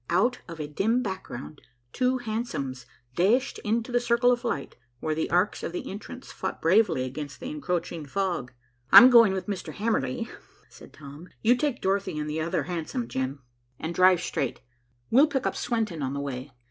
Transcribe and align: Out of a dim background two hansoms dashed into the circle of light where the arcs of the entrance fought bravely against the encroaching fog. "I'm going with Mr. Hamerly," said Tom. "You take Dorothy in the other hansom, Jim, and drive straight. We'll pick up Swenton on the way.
Out 0.09 0.39
of 0.47 0.59
a 0.59 0.65
dim 0.67 1.03
background 1.03 1.61
two 1.93 2.17
hansoms 2.17 2.87
dashed 3.15 3.59
into 3.59 3.91
the 3.91 3.99
circle 3.99 4.31
of 4.31 4.43
light 4.43 4.75
where 4.99 5.13
the 5.13 5.29
arcs 5.29 5.61
of 5.61 5.73
the 5.73 5.91
entrance 5.91 6.31
fought 6.31 6.59
bravely 6.59 7.03
against 7.03 7.39
the 7.39 7.51
encroaching 7.51 8.07
fog. 8.07 8.51
"I'm 8.91 9.11
going 9.11 9.31
with 9.31 9.45
Mr. 9.45 9.71
Hamerly," 9.75 10.27
said 10.69 10.91
Tom. 10.91 11.29
"You 11.43 11.55
take 11.55 11.81
Dorothy 11.81 12.17
in 12.17 12.25
the 12.25 12.41
other 12.41 12.63
hansom, 12.63 13.07
Jim, 13.09 13.43
and 13.77 13.93
drive 13.93 14.21
straight. 14.21 14.61
We'll 15.11 15.27
pick 15.27 15.45
up 15.45 15.55
Swenton 15.55 16.01
on 16.01 16.13
the 16.15 16.19
way. 16.19 16.51